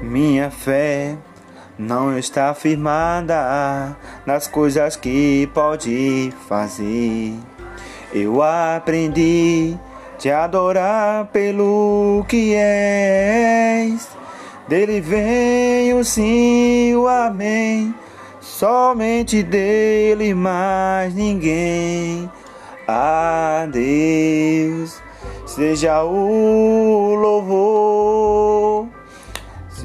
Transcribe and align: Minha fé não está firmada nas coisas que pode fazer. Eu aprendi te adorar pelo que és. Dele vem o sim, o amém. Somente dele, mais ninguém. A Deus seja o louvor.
Minha 0.00 0.50
fé 0.50 1.16
não 1.78 2.18
está 2.18 2.52
firmada 2.54 3.96
nas 4.26 4.46
coisas 4.46 4.94
que 4.94 5.48
pode 5.54 6.32
fazer. 6.46 7.34
Eu 8.12 8.42
aprendi 8.42 9.76
te 10.18 10.30
adorar 10.30 11.26
pelo 11.26 12.24
que 12.28 12.54
és. 12.54 14.08
Dele 14.68 15.00
vem 15.00 15.94
o 15.94 16.04
sim, 16.04 16.94
o 16.94 17.08
amém. 17.08 17.94
Somente 18.40 19.42
dele, 19.42 20.34
mais 20.34 21.14
ninguém. 21.14 22.30
A 22.86 23.66
Deus 23.70 25.02
seja 25.46 26.02
o 26.04 27.14
louvor. 27.14 27.55